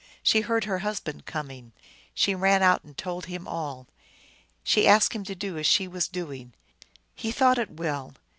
[0.23, 1.73] She heard her husband coming.
[2.15, 3.85] She ran out and told him all.
[4.63, 6.53] She asked him to do as she was doing.
[7.13, 8.15] He thought it well.